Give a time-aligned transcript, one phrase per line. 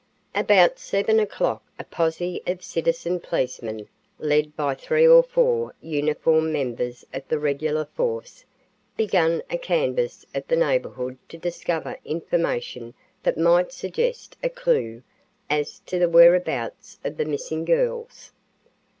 [0.33, 7.05] About 7 o'clock a posse of citizen policemen, led by three or four uniformed members
[7.13, 8.43] of the regular force,
[8.97, 15.03] began a canvass of the neighborhood to discover information that might suggest a clew
[15.51, 18.31] as to the whereabouts of the missing girls.